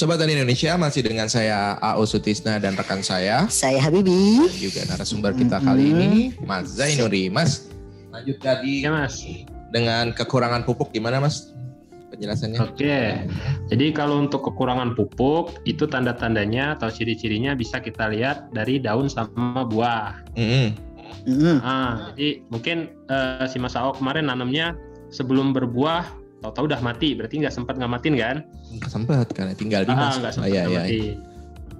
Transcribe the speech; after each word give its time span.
Sobat 0.00 0.16
Tani 0.16 0.32
Indonesia 0.32 0.80
masih 0.80 1.04
dengan 1.04 1.28
saya 1.28 1.76
AO 1.84 2.08
Sutisna 2.08 2.56
dan 2.56 2.72
rekan 2.72 3.04
saya 3.04 3.44
Saya 3.52 3.84
Habibi. 3.84 4.48
dan 4.48 4.56
juga 4.56 4.80
narasumber 4.88 5.36
kita 5.36 5.60
kali 5.60 5.92
ini 5.92 6.32
Mas 6.40 6.72
Zainuri. 6.72 7.28
Mas, 7.28 7.68
lanjut 8.08 8.40
tadi 8.40 8.80
Ya 8.80 8.96
mas. 8.96 9.20
dengan 9.68 10.16
kekurangan 10.16 10.64
pupuk 10.64 10.88
gimana 10.96 11.20
Mas 11.20 11.52
penjelasannya? 12.08 12.64
Oke. 12.64 13.28
Jadi 13.68 13.92
kalau 13.92 14.24
untuk 14.24 14.40
kekurangan 14.40 14.96
pupuk 14.96 15.60
itu 15.68 15.84
tanda-tandanya 15.84 16.80
atau 16.80 16.88
ciri-cirinya 16.88 17.52
bisa 17.52 17.76
kita 17.76 18.08
lihat 18.08 18.48
dari 18.56 18.80
daun 18.80 19.04
sama 19.04 19.68
buah. 19.68 20.16
Mm-mm. 20.32 20.80
Mm-mm. 21.28 21.60
Ah, 21.60 22.08
jadi 22.16 22.40
mungkin 22.48 22.88
eh, 23.12 23.44
si 23.52 23.60
Mas 23.60 23.76
Ao 23.76 23.92
kemarin 23.92 24.32
nanamnya 24.32 24.72
sebelum 25.12 25.52
berbuah, 25.52 26.08
tahu-tahu 26.40 26.64
udah 26.66 26.80
mati. 26.80 27.12
Berarti 27.12 27.38
nggak 27.38 27.52
sempat 27.52 27.76
ngamatin 27.76 28.14
kan? 28.16 28.36
Nggak 28.70 28.90
sempat 28.90 29.26
karena 29.30 29.52
tinggal 29.52 29.82
di 29.82 29.92
Ah, 29.92 29.98
Mas. 30.02 30.16
nggak 30.16 30.32
Oh, 30.32 30.36
sempat 30.36 30.50
iya, 30.50 30.62
iya. 30.62 30.82
ngamatin. 30.82 31.16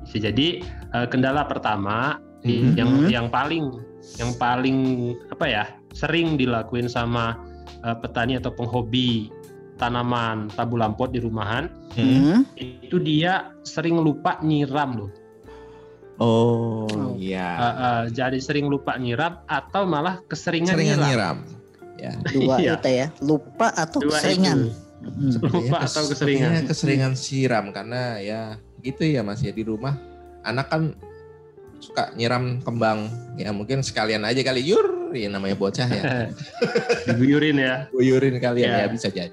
Bisa 0.05 0.17
jadi 0.23 0.47
eh, 0.91 1.07
kendala 1.07 1.43
pertama 1.45 2.19
Mhm. 2.41 2.73
yang 2.75 2.91
yang 3.07 3.27
paling 3.29 3.69
yang 4.17 4.33
paling 4.35 4.79
apa 5.29 5.45
ya 5.45 5.65
sering 5.91 6.35
dilakuin 6.35 6.87
sama 6.87 7.37
eh, 7.81 7.97
petani 7.97 8.35
atau 8.35 8.51
penghobi 8.51 9.29
tanaman 9.77 10.49
tabu 10.51 10.77
lampot 10.77 11.09
di 11.09 11.19
rumahan 11.19 11.69
Mm. 11.91 12.05
Mm. 12.05 12.41
itu 12.85 12.97
dia 12.99 13.33
sering 13.63 13.97
lupa 13.97 14.37
nyiram 14.41 14.95
loh. 14.99 15.11
Oh, 16.17 16.85
Oh. 16.85 17.17
iya. 17.17 17.49
Eh, 17.49 17.65
eh, 17.65 18.03
jadi 18.13 18.37
sering 18.37 18.69
lupa 18.69 18.95
nyiram 18.95 19.41
atau 19.47 19.85
malah 19.85 20.21
keseringan 20.23 20.77
Seringan 20.77 21.01
nyiram. 21.01 21.09
nyiram. 21.09 21.60
Ya. 22.01 22.13
Dua 22.27 22.57
Iya. 22.57 22.75
itu 22.75 22.89
ya. 22.91 23.07
Lupa 23.21 23.69
atau 23.71 24.01
Dua 24.01 24.17
keseringan. 24.17 24.59
itu. 24.59 24.73
Mm. 25.01 25.31
Sepertinya 25.33 25.61
Lupa 25.65 25.79
kes- 25.79 25.93
atau 25.93 26.03
keseringan? 26.07 26.49
sepertinya 26.51 26.69
keseringan 26.69 27.13
siram 27.15 27.65
karena 27.71 28.03
ya 28.19 28.41
gitu 28.81 29.03
ya 29.03 29.21
Mas 29.21 29.41
ya 29.41 29.49
di 29.49 29.61
rumah 29.61 29.97
anak 30.41 30.69
kan 30.69 30.83
suka 31.77 32.13
nyiram 32.13 32.61
kembang 32.61 33.09
ya 33.35 33.49
mungkin 33.51 33.81
sekalian 33.81 34.21
aja 34.23 34.41
kali 34.41 34.61
yur 34.63 35.13
ya 35.13 35.29
namanya 35.29 35.57
bocah 35.57 35.89
ya 35.89 36.29
Diguyurin 37.09 37.57
ya. 37.57 37.89
guyurin 37.91 38.37
kalian 38.37 38.69
Ya. 38.71 38.85
ya 38.85 38.89
bisa 38.89 39.09
jadi 39.09 39.33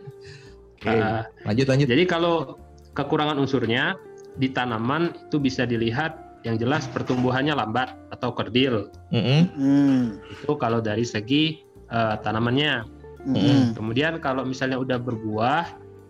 Oke, 0.77 0.87
Eh, 0.87 1.21
lanjut 1.43 1.67
lanjut 1.67 1.87
jadi 1.89 2.03
kalau 2.05 2.55
kekurangan 2.93 3.35
unsurnya 3.35 3.99
di 4.35 4.47
tanaman 4.47 5.11
itu 5.27 5.35
bisa 5.37 5.63
dilihat 5.63 6.15
yang 6.45 6.55
jelas 6.55 6.87
pertumbuhannya 6.87 7.52
lambat 7.52 7.91
atau 8.07 8.31
kerdil. 8.31 8.87
Mm. 9.11 10.15
Itu 10.31 10.55
kalau 10.55 10.79
dari 10.79 11.03
segi 11.03 11.59
eh, 11.91 12.16
tanamannya. 12.21 12.85
Mm-mm. 13.27 13.75
Kemudian 13.75 14.23
kalau 14.23 14.47
misalnya 14.47 14.80
udah 14.80 14.97
berbuah, 15.02 15.67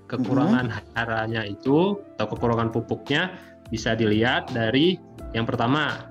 kekurangan 0.07 0.71
haranya 0.95 1.43
itu 1.43 1.99
atau 2.15 2.25
kekurangan 2.31 2.71
pupuknya 2.71 3.35
bisa 3.67 3.91
dilihat 3.97 4.47
dari 4.55 4.95
yang 5.35 5.43
pertama 5.43 6.07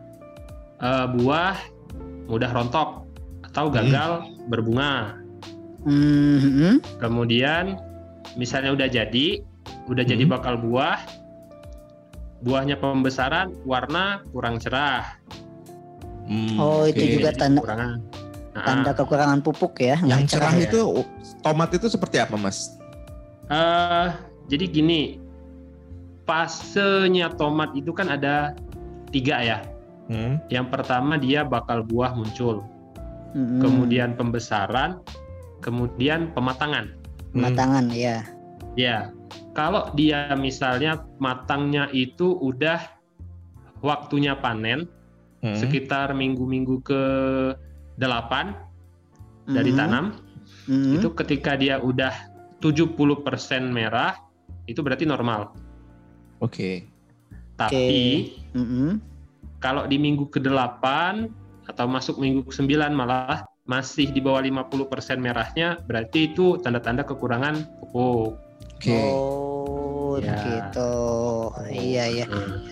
eh, 0.82 1.06
buah 1.16 1.56
mudah 2.26 2.50
rontok 2.50 3.06
atau 3.52 3.70
gagal 3.70 4.26
berbunga. 4.50 5.16
Mm-mm. 5.86 6.82
Kemudian 6.98 7.78
misalnya 8.34 8.74
udah 8.74 8.88
jadi, 8.90 9.40
udah 9.86 10.04
jadi 10.04 10.26
Hmm. 10.26 10.34
bakal 10.34 10.54
buah, 10.58 10.98
buahnya 12.42 12.76
pembesaran 12.82 13.54
warna 13.64 14.20
kurang 14.34 14.58
cerah. 14.58 15.16
Hmm, 16.26 16.58
Oh, 16.58 16.82
itu 16.84 17.06
oke. 17.06 17.14
juga 17.22 17.30
Jadi 17.30 17.38
tanda 17.38 17.60
kekurangan. 17.62 17.98
Tanda 18.64 18.92
kekurangan 18.96 19.40
pupuk 19.44 19.76
ya. 19.82 20.00
yang 20.06 20.24
nggak 20.24 20.32
cerah 20.32 20.54
ya. 20.56 20.70
itu 20.70 21.04
tomat 21.44 21.70
itu 21.76 21.86
seperti 21.90 22.22
apa 22.22 22.38
Mas 22.38 22.76
Eh, 23.46 24.06
jadi 24.50 24.64
gini, 24.66 25.22
fasenya 26.26 27.30
tomat 27.38 27.70
itu 27.78 27.94
kan 27.94 28.10
ada 28.10 28.58
tiga 29.14 29.38
ya. 29.38 29.58
Hmm. 30.10 30.42
Yang 30.50 30.66
pertama 30.74 31.14
dia 31.14 31.46
bakal 31.46 31.86
buah 31.86 32.14
muncul, 32.14 32.66
Mm-mm. 33.38 33.62
kemudian 33.62 34.18
pembesaran, 34.18 34.98
kemudian 35.62 36.34
pematangan. 36.34 36.90
Pematangan 37.30 37.90
ya. 37.94 38.26
Ya, 38.74 39.14
kalau 39.54 39.94
dia 39.94 40.34
misalnya 40.34 41.06
matangnya 41.22 41.86
itu 41.94 42.34
udah 42.42 42.82
waktunya 43.78 44.34
panen 44.34 44.90
Hmm. 45.44 45.52
sekitar 45.52 46.16
minggu-minggu 46.16 46.80
ke 46.80 47.02
8 48.00 48.54
dari 49.52 49.72
Mm-mm. 49.72 49.78
tanam, 49.78 50.04
Mm-mm. 50.68 50.94
itu 50.96 51.08
ketika 51.16 51.56
dia 51.58 51.80
udah 51.80 52.12
70% 52.62 53.72
merah, 53.72 54.16
itu 54.68 54.80
berarti 54.82 55.04
normal. 55.08 55.52
Oke 56.40 56.84
Tapi 57.56 58.28
Mm-mm. 58.56 59.00
kalau 59.58 59.88
di 59.88 59.96
minggu 59.96 60.28
ke-8 60.28 60.84
atau 61.66 61.86
masuk 61.90 62.20
minggu 62.22 62.46
ke-9 62.46 62.92
malah 62.94 63.42
masih 63.66 64.14
di 64.14 64.22
bawah 64.22 64.38
50% 64.46 65.18
merahnya, 65.18 65.82
berarti 65.90 66.30
itu 66.30 66.54
tanda-tanda 66.62 67.02
kekurangan 67.02 67.66
pupuk. 67.82 68.38
oke 68.76 68.92
Oh, 68.92 70.16
Ya. 70.16 70.32
begitu. 70.32 70.92
Iya 71.68 72.04
ya. 72.22 72.26
Nah, 72.30 72.62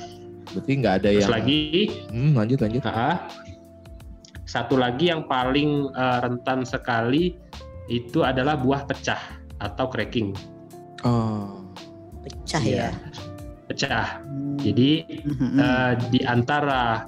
berarti 0.54 0.72
nggak 0.80 0.94
ada 1.02 1.10
terus 1.10 1.26
yang 1.26 1.32
lagi, 1.34 1.60
Hmm, 2.08 2.30
lanjut 2.38 2.58
lanjut 2.62 2.82
ah, 2.86 3.26
satu 4.54 4.78
lagi 4.78 5.10
yang 5.10 5.26
paling 5.26 5.90
eh, 5.90 6.18
rentan 6.22 6.62
sekali 6.62 7.34
itu 7.90 8.22
adalah 8.22 8.54
buah 8.54 8.86
pecah 8.86 9.18
atau 9.58 9.90
cracking. 9.90 10.30
oh 11.02 11.58
Pecah 12.22 12.62
Iya, 12.62 12.88
ya. 12.88 12.88
Pecah. 13.66 14.08
Hmm. 14.22 14.56
Jadi 14.62 14.90
Mm-mm. 15.26 15.58
eh, 15.58 15.92
di 16.14 16.20
antara 16.22 17.02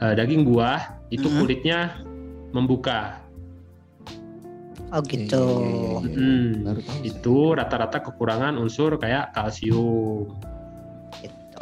eh, 0.00 0.14
daging 0.16 0.48
buah 0.48 0.80
itu 1.12 1.28
Mhm. 1.28 1.36
kulitnya 1.36 1.78
membuka. 2.56 3.20
oh 4.94 5.02
gitu. 5.02 5.44
Iya, 5.60 5.66
iya, 5.66 5.98
iya. 5.98 6.14
Hmm, 6.14 6.78
itu 7.02 7.36
rata-rata 7.52 8.00
kekurangan 8.00 8.54
unsur 8.56 8.94
kayak 8.96 9.34
kalsium. 9.34 10.30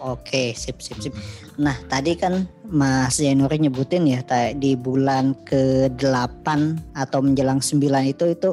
Oke, 0.04 0.52
sip 0.52 0.84
sip 0.84 1.00
sip. 1.00 1.16
Nah, 1.56 1.72
tadi 1.88 2.12
kan 2.12 2.44
Mas 2.68 3.16
Zainuri 3.16 3.56
nyebutin 3.56 4.04
ya 4.04 4.20
di 4.52 4.76
bulan 4.76 5.32
ke-8 5.48 6.46
atau 6.92 7.24
menjelang 7.24 7.64
9 7.64 7.80
itu 8.04 8.24
itu 8.28 8.52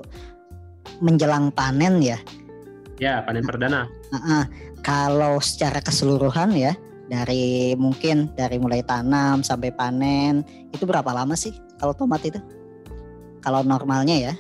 menjelang 1.04 1.52
panen 1.52 2.00
ya. 2.00 2.16
Ya, 3.04 3.20
panen 3.28 3.44
perdana. 3.44 3.92
Nah, 4.16 4.48
kalau 4.80 5.44
secara 5.44 5.84
keseluruhan 5.84 6.56
ya 6.56 6.72
dari 7.12 7.76
mungkin 7.76 8.32
dari 8.40 8.56
mulai 8.56 8.80
tanam 8.88 9.44
sampai 9.44 9.76
panen 9.76 10.48
itu 10.72 10.88
berapa 10.88 11.12
lama 11.12 11.36
sih 11.36 11.52
kalau 11.84 11.92
tomat 11.92 12.24
itu? 12.24 12.40
Kalau 13.44 13.60
normalnya 13.68 14.32
ya. 14.32 14.34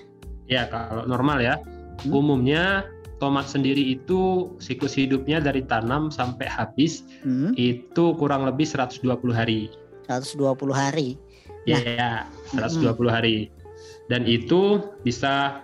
Ya, 0.47 0.63
kalau 0.71 1.03
normal 1.03 1.43
ya. 1.43 1.59
Hmm. 2.07 2.15
Umumnya 2.15 2.87
tomat 3.21 3.45
sendiri 3.45 3.93
itu 3.93 4.49
siklus 4.57 4.97
hidupnya 4.97 5.37
dari 5.37 5.61
tanam 5.61 6.09
sampai 6.09 6.49
habis 6.49 7.05
Hmm, 7.21 7.53
itu 7.53 8.17
kurang 8.17 8.49
lebih 8.49 8.65
120 8.65 9.05
hari. 9.31 9.69
120 10.09 10.73
hari. 10.73 11.21
Ya, 11.69 11.77
Nah. 11.77 11.85
ya, 11.85 12.11
120 12.57 13.13
hari. 13.13 13.53
Dan 14.09 14.25
itu 14.25 14.81
bisa 15.05 15.61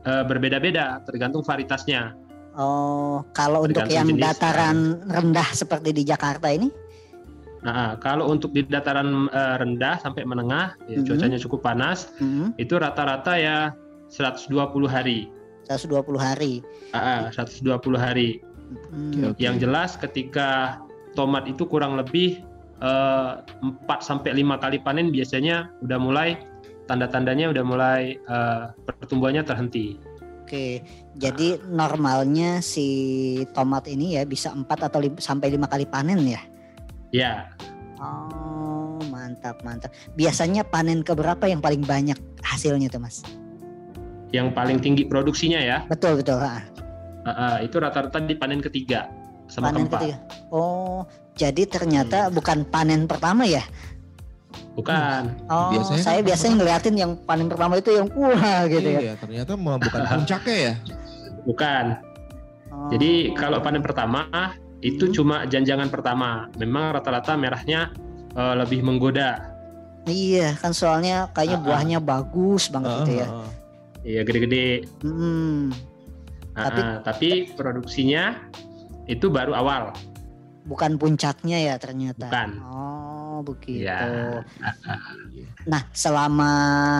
eh, 0.00 0.24
berbeda-beda 0.24 1.04
tergantung 1.04 1.44
varietasnya. 1.44 2.16
Oh, 2.56 3.20
kalau 3.36 3.68
untuk 3.68 3.84
Tergantung 3.84 3.96
yang 4.00 4.08
jenis, 4.16 4.24
dataran 4.32 4.78
rendah 5.04 5.48
seperti 5.52 5.92
di 5.92 6.02
Jakarta 6.08 6.48
ini? 6.48 6.72
Nah, 7.60 8.00
kalau 8.00 8.32
untuk 8.32 8.56
di 8.56 8.64
dataran 8.64 9.28
eh, 9.28 9.56
rendah 9.60 10.00
sampai 10.00 10.24
menengah, 10.24 10.72
ya, 10.88 11.00
Mhm. 11.00 11.04
cuacanya 11.04 11.36
cukup 11.36 11.60
panas, 11.60 12.08
Hmm, 12.16 12.56
itu 12.56 12.80
rata-rata 12.80 13.36
ya 13.36 13.76
120 14.08 14.88
hari. 14.88 15.28
120 15.78 16.18
hari. 16.18 16.52
Ah, 16.90 17.30
ah, 17.30 17.46
120 17.46 17.94
hari. 17.94 18.42
Hmm, 18.90 19.30
Oke. 19.30 19.38
Yang 19.38 19.66
jelas 19.66 19.90
ketika 19.94 20.80
tomat 21.14 21.46
itu 21.46 21.62
kurang 21.66 21.94
lebih 21.94 22.42
eh, 22.82 23.32
4 23.62 23.86
sampai 24.02 24.34
5 24.34 24.58
kali 24.58 24.78
panen 24.82 25.14
biasanya 25.14 25.70
udah 25.82 25.98
mulai 26.00 26.28
tanda-tandanya 26.90 27.54
udah 27.54 27.64
mulai 27.66 28.18
eh, 28.18 28.62
pertumbuhannya 28.86 29.46
terhenti. 29.46 29.98
Oke, 30.42 30.82
jadi 31.14 31.62
normalnya 31.62 32.58
si 32.58 33.38
tomat 33.54 33.86
ini 33.86 34.18
ya 34.18 34.26
bisa 34.26 34.50
4 34.50 34.66
atau 34.66 34.98
lim- 34.98 35.22
sampai 35.22 35.54
5 35.54 35.70
kali 35.70 35.86
panen 35.86 36.26
ya? 36.26 36.42
Ya, 37.10 37.34
Oh, 38.00 38.96
mantap 39.12 39.60
mantap. 39.60 39.92
Biasanya 40.16 40.64
panen 40.64 41.04
keberapa 41.04 41.44
yang 41.44 41.60
paling 41.60 41.84
banyak 41.84 42.16
hasilnya 42.40 42.88
tuh, 42.88 42.96
Mas? 43.04 43.20
Yang 44.30 44.50
paling 44.50 44.78
tinggi 44.78 45.04
produksinya 45.04 45.58
ya, 45.58 45.82
Betul 45.86 46.18
betul. 46.18 46.38
ah. 46.38 46.62
ah, 47.22 47.30
ah, 47.30 47.54
itu 47.58 47.76
rata-rata 47.76 48.18
di 48.18 48.32
panen 48.32 48.60
ketiga 48.60 49.10
sama 49.46 49.68
Panen 49.68 49.84
keempat. 49.84 50.00
ketiga. 50.00 50.16
Oh, 50.48 51.02
jadi 51.34 51.62
ternyata 51.66 52.30
bukan 52.30 52.62
panen 52.64 53.04
pertama 53.04 53.42
ya? 53.42 53.66
Bukan. 54.72 55.34
Oh, 55.46 55.74
Biasanya 55.74 56.00
saya 56.00 56.20
kan 56.20 56.26
biasanya 56.26 56.54
ngeliatin 56.56 56.94
yang 56.96 57.12
panen 57.20 57.50
pertama 57.50 57.74
itu 57.76 57.90
yang 57.92 58.06
wah 58.12 58.62
gitu 58.66 58.88
ya. 58.88 59.00
Iya, 59.00 59.12
ternyata 59.16 59.52
mah 59.54 59.76
bukan 59.76 60.00
puncaknya 60.06 60.56
ya. 60.56 60.74
Bukan. 61.42 61.84
Oh. 62.70 62.88
Jadi 62.88 63.34
kalau 63.34 63.58
panen 63.58 63.82
pertama 63.82 64.30
itu 64.80 65.04
Hmm. 65.04 65.12
cuma 65.12 65.36
janjangan 65.44 65.90
pertama. 65.90 66.46
Memang 66.56 66.94
rata-rata 66.94 67.34
merahnya 67.34 67.90
eh, 68.30 68.54
lebih 68.56 68.80
menggoda. 68.80 69.50
Iya 70.06 70.54
kan 70.56 70.70
soalnya 70.70 71.28
kayaknya 71.30 71.58
Ah, 71.58 71.60
ah. 71.60 71.66
buahnya 71.66 71.98
bagus 72.00 72.70
banget 72.70 72.90
gitu 73.02 73.12
ya. 73.16 73.26
Heeh. 73.26 73.48
Iya 74.02 74.24
gede-gede. 74.24 74.88
Hmm, 75.04 75.70
Ah, 76.50 76.66
Tapi- 76.66 76.82
tapi 77.06 77.28
produksinya 77.54 78.34
itu 79.06 79.30
baru 79.30 79.54
awal. 79.54 79.94
bukan 80.60 80.98
puncaknya 81.00 81.56
ya 81.56 81.74
ternyata. 81.80 82.26
Bukan. 82.28 82.50
Oh 82.68 83.38
begitu. 83.40 83.86
Ya. 83.86 84.44
Nah 85.66 85.82
selama 85.90 86.52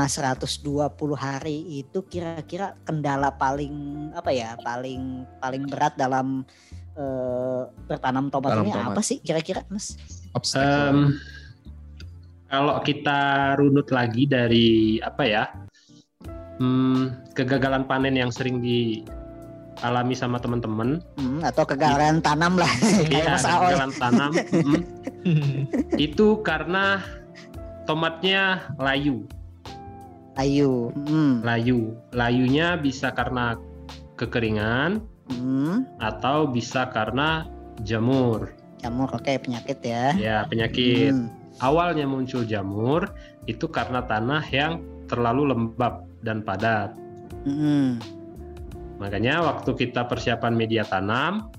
120 0.07 0.91
hari 1.15 1.85
itu 1.85 2.03
kira-kira 2.03 2.75
kendala 2.83 3.31
paling 3.31 3.75
apa 4.11 4.31
ya 4.33 4.57
paling 4.59 5.23
paling 5.39 5.69
berat 5.69 5.95
dalam 5.95 6.43
eh, 6.97 7.63
bertanam 7.87 8.33
tomat 8.33 8.59
ini 8.59 8.73
tomat. 8.73 8.97
apa 8.97 9.03
sih 9.05 9.19
kira-kira 9.21 9.63
mas? 9.69 9.95
Obstacle. 10.33 10.65
Em, 10.65 10.99
kalau 12.49 12.81
kita 12.83 13.21
runut 13.55 13.89
lagi 13.91 14.25
dari 14.27 14.69
apa 14.99 15.23
ya 15.23 15.45
hmm, 16.61 17.33
kegagalan 17.33 17.89
panen 17.89 18.15
yang 18.15 18.29
sering 18.29 18.61
dialami 18.61 20.13
sama 20.13 20.37
teman-teman, 20.37 21.01
Hmm, 21.17 21.41
atau 21.41 21.65
kegagalan 21.65 22.21
tanam 22.21 22.55
lah 22.55 22.69
iya, 23.09 23.35
kegagalan 23.41 23.93
tanam, 23.97 24.31
mm, 24.37 24.81
itu 26.07 26.39
karena 26.45 27.01
tomatnya 27.85 28.69
layu, 28.77 29.25
Ayu. 30.39 30.95
Hmm. 31.09 31.43
layu, 31.43 31.97
layunya 32.15 32.77
bisa 32.77 33.11
karena 33.11 33.57
kekeringan 34.15 35.01
Hmm. 35.31 35.87
atau 36.03 36.51
bisa 36.51 36.91
karena 36.91 37.47
jamur, 37.87 38.51
Jamur 38.83 39.07
oke 39.15 39.31
penyakit 39.39 39.79
ya. 39.81 40.11
ya 40.19 40.37
penyakit. 40.51 41.15
Hmm. 41.15 41.31
awalnya 41.63 42.03
muncul 42.03 42.43
jamur 42.43 43.15
itu 43.47 43.69
karena 43.69 44.03
tanah 44.03 44.43
yang 44.51 44.83
terlalu 45.11 45.51
lembab 45.51 46.07
dan 46.23 46.47
padat. 46.47 46.95
Hmm. 47.45 47.99
Makanya 49.03 49.43
waktu 49.43 49.75
kita 49.75 50.07
persiapan 50.07 50.55
media 50.55 50.87
tanam, 50.87 51.51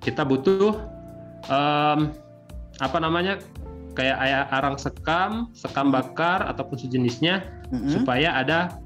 kita 0.00 0.24
butuh 0.24 0.78
em, 1.50 2.14
apa 2.78 2.98
namanya 3.02 3.42
kayak 3.98 4.16
aya- 4.16 4.48
arang 4.54 4.78
sekam, 4.78 5.50
sekam 5.52 5.90
bakar 5.90 6.46
ataupun 6.46 6.78
sejenisnya 6.78 7.42
Hmm. 7.68 7.90
supaya 7.90 8.32
ada 8.38 8.78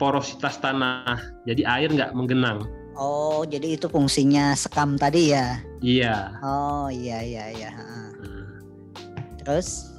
porositas 0.00 0.56
tanah. 0.58 1.20
Jadi 1.44 1.62
air 1.62 1.92
nggak 1.92 2.16
menggenang. 2.16 2.64
Oh 2.96 3.44
jadi 3.44 3.76
itu 3.76 3.92
fungsinya 3.92 4.56
sekam 4.56 4.96
tadi 4.96 5.36
ya? 5.36 5.60
Iya. 5.84 6.40
Oh 6.40 6.88
iya 6.88 7.20
iya 7.20 7.44
iya. 7.52 7.70
Nah, 7.76 8.08
Terus? 9.44 9.95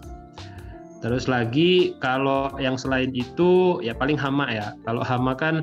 Terus 0.97 1.29
lagi 1.29 1.94
kalau 2.01 2.49
yang 2.57 2.73
selain 2.75 3.13
itu 3.13 3.77
ya 3.85 3.94
paling 3.94 4.17
hama 4.17 4.49
ya. 4.49 4.73
Kalau 4.81 5.05
hama 5.05 5.38
kan 5.38 5.61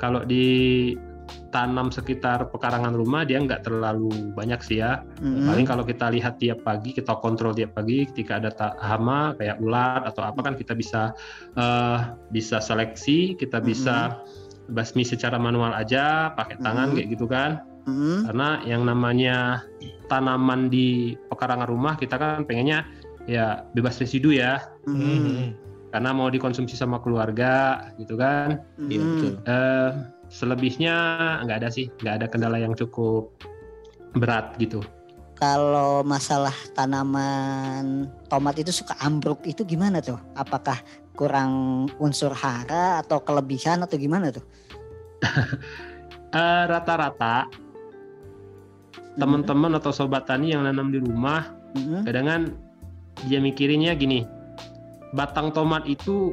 kalau 0.00 0.26
ditanam 0.26 1.92
sekitar 1.94 2.50
pekarangan 2.50 2.96
rumah 2.96 3.22
dia 3.22 3.38
nggak 3.38 3.62
terlalu 3.62 4.10
banyak 4.34 4.58
sih 4.64 4.82
ya. 4.82 5.06
Mm-mm. 5.22 5.46
Paling 5.46 5.66
kalau 5.68 5.84
kita 5.86 6.10
lihat 6.10 6.42
tiap 6.42 6.66
pagi 6.66 6.90
kita 6.90 7.14
kontrol 7.22 7.54
tiap 7.54 7.78
pagi 7.78 8.08
ketika 8.10 8.42
ada 8.42 8.50
ta- 8.50 8.76
hama 8.82 9.38
kayak 9.38 9.62
ulat 9.62 10.02
atau 10.02 10.26
apa 10.26 10.40
kan 10.42 10.54
kita 10.58 10.74
bisa 10.74 11.14
eh, 11.54 11.98
bisa 12.34 12.58
seleksi, 12.58 13.38
kita 13.38 13.62
bisa 13.62 14.18
basmi 14.70 15.06
secara 15.06 15.38
manual 15.38 15.74
aja 15.74 16.34
pakai 16.34 16.58
tangan 16.58 16.90
Mhm. 16.90 16.94
kayak 16.98 17.08
gitu 17.14 17.26
kan. 17.30 17.62
Mm-mm. 17.86 18.30
Karena 18.30 18.62
yang 18.62 18.82
namanya 18.86 19.66
tanaman 20.06 20.70
di 20.70 21.18
pekarangan 21.30 21.66
rumah 21.66 21.94
kita 21.98 22.14
kan 22.14 22.46
pengennya 22.46 22.86
ya 23.26 23.62
bebas 23.72 24.02
residu 24.02 24.34
ya 24.34 24.66
Mm-mm. 24.86 25.54
karena 25.94 26.10
mau 26.10 26.26
dikonsumsi 26.26 26.74
sama 26.74 26.98
keluarga 26.98 27.86
gitu 27.96 28.18
kan 28.18 28.58
Iya 28.88 29.02
Mm-mm. 29.02 29.10
betul. 29.14 29.32
eh 29.46 29.90
selebihnya 30.32 30.94
nggak 31.44 31.58
ada 31.62 31.68
sih 31.68 31.86
nggak 32.00 32.14
ada 32.22 32.26
kendala 32.26 32.56
yang 32.58 32.74
cukup 32.74 33.30
berat 34.16 34.56
gitu 34.58 34.82
Kalau 35.36 36.06
masalah 36.06 36.54
tanaman 36.70 38.06
tomat 38.30 38.54
itu 38.62 38.70
suka 38.70 38.94
ambruk 39.02 39.42
itu 39.42 39.66
gimana 39.66 39.98
tuh? 39.98 40.14
Apakah 40.38 40.78
kurang 41.18 41.50
unsur 41.98 42.30
hara 42.30 43.02
atau 43.02 43.18
kelebihan 43.18 43.82
atau 43.82 43.98
gimana 43.98 44.30
tuh? 44.30 44.44
Eh, 46.32 46.64
rata-rata 46.64 47.44
teman-teman 49.20 49.76
atau 49.76 49.92
sobat 49.92 50.24
tani 50.24 50.56
yang 50.56 50.64
nanam 50.64 50.88
di 50.88 50.96
rumah 50.96 51.52
Mm-mm. 51.76 52.08
kadang 52.08 52.24
kan 52.24 52.42
dia 53.28 53.38
mikirinnya 53.38 53.96
gini 53.96 54.24
batang 55.12 55.52
tomat 55.52 55.84
itu 55.84 56.32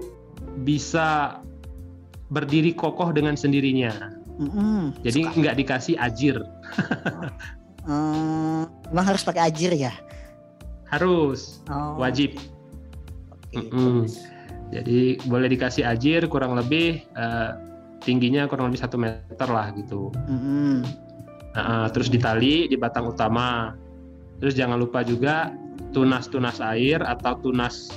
bisa 0.64 1.40
berdiri 2.31 2.72
kokoh 2.72 3.12
dengan 3.12 3.36
sendirinya 3.36 4.14
Mm-mm. 4.40 4.96
jadi 5.04 5.28
nggak 5.36 5.56
dikasih 5.60 5.96
ajir 6.00 6.40
Eh, 7.90 8.62
emang 8.94 9.06
harus 9.08 9.26
pakai 9.26 9.50
ajir 9.50 9.74
ya? 9.74 9.94
harus 10.90 11.62
Oh, 11.70 12.02
wajib. 12.02 12.34
Mm-mm. 13.54 14.10
Jadi 14.74 15.22
boleh 15.30 15.46
dikasih 15.54 15.86
ajir 15.86 16.25
kurang 16.25 16.58
lebih 16.58 17.06
eh, 17.14 17.52
tingginya 18.02 18.50
kurang 18.50 18.74
lebih 18.74 18.82
satu 18.82 18.98
meter 18.98 19.46
lah 19.46 19.70
gitu. 19.78 20.10
Mm-mm. 20.25 20.82
Nah, 21.54 21.94
terus 21.94 22.10
ditali 22.10 22.66
di 22.66 22.74
batang 22.74 23.06
utama. 23.06 23.78
Terus 24.42 24.58
jangan 24.58 24.82
lupa 24.82 25.06
juga 25.06 25.54
tunas-tunas 25.91 26.62
air 26.62 27.01
atau 27.01 27.36
tunas 27.39 27.89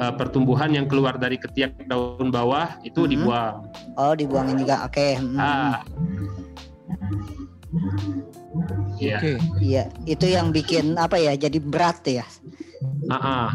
eh, 0.00 0.14
pertumbuhan 0.16 0.72
yang 0.72 0.88
keluar 0.88 1.20
dari 1.20 1.36
ketiak 1.36 1.76
daun 1.84 2.32
bawah 2.32 2.72
itu 2.88 3.04
Mhm. 3.04 3.10
dibuang. 3.12 3.54
Oh 4.00 4.16
dibuangin 4.16 4.56
juga, 4.56 4.88
oke. 4.88 5.20
Mm-mm. 5.20 5.36
Ah. 5.36 5.84
Iya. 9.00 9.18
Oke. 9.20 9.32
Iya, 9.60 9.84
itu 10.04 10.26
yang 10.28 10.52
bikin 10.52 10.96
apa 10.96 11.16
ya? 11.16 11.32
Jadi 11.36 11.58
berat 11.60 12.00
ya. 12.04 12.24
Ah, 13.08 13.48
ah. 13.48 13.50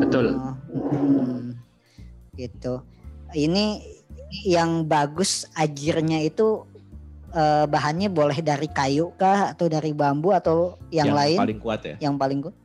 betul. 0.00 0.32
Oh, 0.36 0.54
mm, 0.72 1.56
gitu. 2.36 2.84
Ini 3.32 3.80
yang 4.44 4.84
bagus 4.84 5.48
ajirnya 5.56 6.20
itu 6.20 6.64
eh, 7.32 7.64
bahannya 7.68 8.08
boleh 8.08 8.40
dari 8.40 8.68
kayu 8.72 9.12
kah 9.20 9.52
atau 9.52 9.68
dari 9.68 9.92
bambu 9.92 10.32
atau 10.32 10.80
yang, 10.88 11.12
lain? 11.12 11.36
paling 11.36 11.60
kuat 11.60 11.80
ya. 11.84 11.96
Yang 12.08 12.14
paling 12.16 12.38
good? 12.44 12.56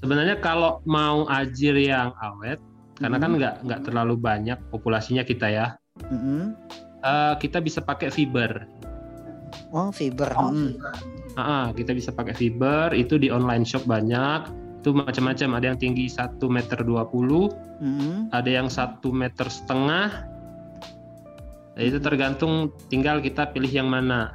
Sebenarnya 0.00 0.40
kalau 0.40 0.80
mau 0.84 1.28
ajir 1.28 1.76
yang 1.76 2.16
awet, 2.16 2.56
karena 2.96 3.16
kan 3.16 3.30
Mhm. 3.30 3.36
nggak 3.36 3.54
nggak 3.64 3.80
terlalu 3.84 4.14
banyak 4.16 4.58
populasinya 4.68 5.20
kita 5.22 5.46
ya, 5.46 5.66
Mm-mm. 6.08 6.56
eh, 7.00 7.34
kita 7.36 7.60
bisa 7.60 7.80
pakai 7.80 8.08
fiber. 8.08 8.64
Oh 9.70 9.88
fiber. 9.90 10.32
mm. 10.32 10.70
Ah, 11.36 11.40
ah, 11.40 11.66
kita 11.70 11.94
bisa 11.94 12.10
pakai 12.10 12.34
fiber 12.34 12.90
itu 12.90 13.14
di 13.14 13.30
online 13.30 13.62
shop 13.62 13.86
banyak 13.86 14.50
itu 14.80 14.90
macam-macam 14.90 15.48
ada 15.54 15.66
yang 15.70 15.78
tinggi 15.78 16.08
1 16.08 16.48
meter 16.48 16.80
20 16.80 17.52
Mm-mm. 17.78 18.32
ada 18.32 18.50
yang 18.50 18.66
satu 18.66 19.12
meter 19.12 19.46
setengah 19.46 20.26
Nah, 21.70 21.86
itu 21.86 21.96
tergantung 21.96 22.68
tinggal 22.90 23.22
kita 23.22 23.46
pilih 23.48 23.70
yang 23.70 23.86
mana 23.86 24.34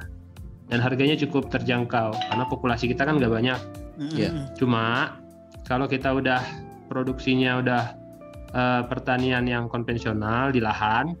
dan 0.66 0.80
harganya 0.80 1.14
cukup 1.14 1.46
terjangkau 1.46 2.10
karena 2.16 2.44
populasi 2.48 2.88
kita 2.88 3.04
kan 3.04 3.20
nggak 3.20 3.30
banyak 3.30 3.60
Mm-mm. 4.00 4.16
Iya. 4.16 4.30
cuma 4.56 5.14
kalau 5.66 5.84
kita 5.84 6.14
udah 6.14 6.40
produksinya 6.86 7.58
udah 7.60 7.82
eh, 8.54 8.82
pertanian 8.86 9.44
yang 9.44 9.66
konvensional 9.66 10.54
di 10.54 10.62
lahan 10.62 11.18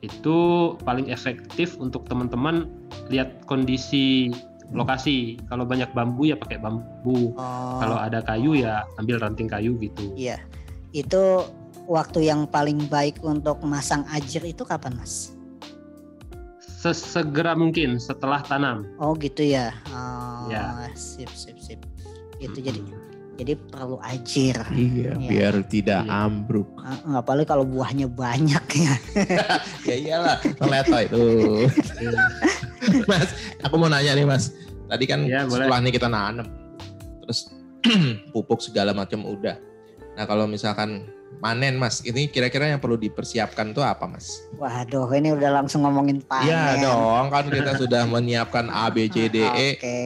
itu 0.00 0.36
paling 0.84 1.08
efektif 1.08 1.74
untuk 1.80 2.04
teman-teman 2.06 2.68
lihat 3.08 3.40
kondisi 3.48 4.28
lokasi 4.72 5.36
kalau 5.48 5.64
banyak 5.64 5.88
bambu 5.92 6.28
ya 6.28 6.36
pakai 6.36 6.56
bambu 6.56 7.32
Oh, 7.36 7.78
kalau 7.80 7.96
ada 8.00 8.20
kayu 8.20 8.56
ya 8.56 8.84
ambil 8.96 9.20
ranting 9.20 9.48
kayu 9.48 9.76
gitu 9.80 10.12
iya. 10.14 10.40
Itu 10.94 11.42
waktu 11.90 12.30
yang 12.30 12.46
paling 12.46 12.86
baik 12.86 13.18
untuk 13.20 13.58
masang 13.66 14.06
ajir 14.14 14.46
itu 14.46 14.62
kapan, 14.62 14.94
Mas? 14.94 15.34
sesegera 16.62 17.56
mungkin 17.56 17.96
setelah 17.98 18.44
tanam 18.44 18.84
Oh, 19.00 19.16
gitu 19.16 19.42
ya. 19.42 19.72
Oh, 19.90 20.46
Ya. 20.46 20.86
sip 20.94 21.32
sip 21.32 21.56
sip. 21.58 21.80
Itu 22.38 22.60
jadi 22.60 22.78
Mm-mm. 22.78 22.92
jadi 22.92 23.13
perlu 23.36 23.98
ajir. 23.98 24.54
Iya, 24.70 25.18
Iya. 25.18 25.28
biar 25.28 25.54
tidak 25.66 26.06
Iya. 26.06 26.22
ambruk. 26.22 26.68
Ah, 26.78 27.18
Apalagi 27.18 27.46
kalau 27.46 27.66
buahnya 27.66 28.06
banyak 28.06 28.64
ya. 28.70 28.94
ya 29.90 29.94
iyalah, 29.96 30.36
teleto 30.38 30.96
itu. 31.02 31.22
mas, 33.10 33.28
aku 33.58 33.74
mau 33.74 33.90
nanya 33.90 34.14
nih 34.14 34.22
Mas. 34.22 34.54
Tadi 34.84 35.04
kan 35.04 35.24
Ya, 35.24 35.48
setelah 35.48 35.80
ini 35.80 35.90
kita 35.90 36.06
nanam, 36.06 36.46
terus 37.24 37.50
pupuk 38.32 38.60
segala 38.60 38.92
macam 38.92 39.24
udah. 39.24 39.56
Nah 40.14 40.24
kalau 40.24 40.46
misalkan 40.46 41.10
panen 41.36 41.74
mas, 41.74 42.00
ini 42.00 42.30
kira-kira 42.30 42.70
yang 42.70 42.78
perlu 42.78 42.94
dipersiapkan 42.94 43.74
tuh 43.74 43.82
apa 43.82 44.06
mas? 44.06 44.46
Waduh, 44.54 45.10
ini 45.12 45.34
udah 45.34 45.60
langsung 45.60 45.82
ngomongin 45.82 46.22
panen. 46.22 46.48
Iya 46.48 46.80
dong, 46.80 47.28
kan 47.28 47.44
kita 47.50 47.74
sudah 47.82 48.06
menyiapkan 48.06 48.70
A, 48.70 48.88
B, 48.88 49.10
C, 49.10 49.26
D, 49.26 49.42
E. 49.42 49.68
Oke. 49.76 49.96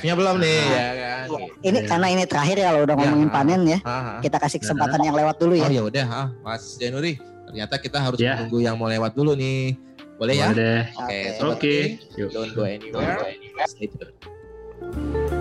F-nya 0.00 0.16
belum 0.16 0.40
nih, 0.40 0.58
Ah. 0.58 0.72
ya 0.72 0.88
kan? 0.96 1.26
Ini 1.60 1.78
karena 1.84 2.06
ini 2.08 2.24
terakhir 2.24 2.56
ya 2.56 2.72
kalau 2.72 2.80
udah 2.82 2.96
Ya. 2.96 3.00
ngomongin 3.04 3.28
panen 3.28 3.60
ya, 3.68 3.78
Ah, 3.84 3.90
ah. 3.90 4.18
kita 4.24 4.40
kasih 4.40 4.58
kesempatan 4.64 5.00
yang 5.04 5.14
lewat 5.14 5.36
dulu 5.36 5.52
Oh 5.54 5.60
ya. 5.60 5.68
ya 5.70 5.82
udah, 5.84 6.06
ah, 6.08 6.26
Mas 6.40 6.80
Januri. 6.80 7.20
Ternyata 7.46 7.74
kita 7.76 7.98
harus 8.00 8.18
Ya. 8.18 8.40
menunggu 8.40 8.58
yang 8.60 8.76
mau 8.76 8.88
lewat 8.88 9.12
dulu 9.12 9.32
nih. 9.32 9.76
Boleh 10.18 10.34
ya? 10.34 10.50
Boleh 10.50 10.56
deh. 10.58 10.80
Oke, 10.90 10.98
Oke. 10.98 11.18
sobat 11.38 11.54
Oke. 11.54 11.74
Pi, 11.78 12.18
Yuk. 12.18 12.28
Don't 12.34 12.50
go 12.50 12.62
anywhere. 12.66 13.16
Stay 13.70 13.86
tuned. 13.86 15.37